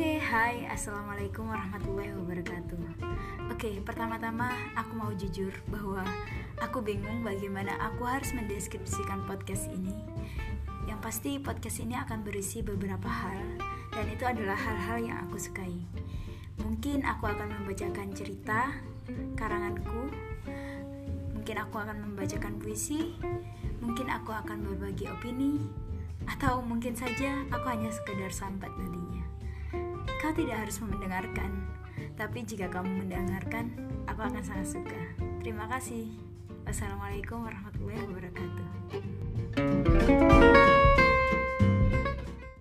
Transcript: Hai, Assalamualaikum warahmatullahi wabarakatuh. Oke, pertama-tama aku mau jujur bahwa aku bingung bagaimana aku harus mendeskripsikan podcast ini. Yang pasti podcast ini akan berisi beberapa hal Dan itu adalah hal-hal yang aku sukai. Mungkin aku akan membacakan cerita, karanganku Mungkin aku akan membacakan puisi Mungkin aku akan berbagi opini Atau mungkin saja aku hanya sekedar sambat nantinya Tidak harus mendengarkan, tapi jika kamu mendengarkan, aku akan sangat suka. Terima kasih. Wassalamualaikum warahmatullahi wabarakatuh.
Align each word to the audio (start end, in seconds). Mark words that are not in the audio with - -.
Hai, 0.00 0.64
Assalamualaikum 0.64 1.52
warahmatullahi 1.52 2.16
wabarakatuh. 2.16 3.04
Oke, 3.52 3.84
pertama-tama 3.84 4.48
aku 4.72 4.96
mau 4.96 5.12
jujur 5.12 5.52
bahwa 5.68 6.00
aku 6.56 6.80
bingung 6.80 7.20
bagaimana 7.20 7.76
aku 7.76 8.08
harus 8.08 8.32
mendeskripsikan 8.32 9.28
podcast 9.28 9.68
ini. 9.68 9.92
Yang 10.88 11.04
pasti 11.04 11.36
podcast 11.36 11.84
ini 11.84 12.00
akan 12.00 12.24
berisi 12.24 12.64
beberapa 12.64 13.12
hal 13.12 13.60
Dan 13.92 14.08
itu 14.08 14.24
adalah 14.24 14.56
hal-hal 14.56 15.04
yang 15.04 15.20
aku 15.28 15.36
sukai. 15.36 15.84
Mungkin 16.64 17.04
aku 17.04 17.28
akan 17.28 17.60
membacakan 17.60 18.16
cerita, 18.16 18.72
karanganku 19.36 20.08
Mungkin 21.36 21.56
aku 21.60 21.76
akan 21.76 22.08
membacakan 22.08 22.56
puisi 22.56 23.20
Mungkin 23.84 24.08
aku 24.08 24.32
akan 24.32 24.64
berbagi 24.64 25.12
opini 25.12 25.60
Atau 26.24 26.64
mungkin 26.64 26.96
saja 26.96 27.44
aku 27.52 27.68
hanya 27.68 27.92
sekedar 27.92 28.32
sambat 28.32 28.72
nantinya 28.80 29.09
Tidak 30.30 30.56
harus 30.56 30.78
mendengarkan, 30.80 31.50
tapi 32.16 32.46
jika 32.46 32.70
kamu 32.72 33.04
mendengarkan, 33.04 33.76
aku 34.08 34.24
akan 34.24 34.40
sangat 34.40 34.78
suka. 34.78 35.00
Terima 35.44 35.68
kasih. 35.68 36.06
Wassalamualaikum 36.64 37.44
warahmatullahi 37.44 38.00
wabarakatuh. 38.08 38.49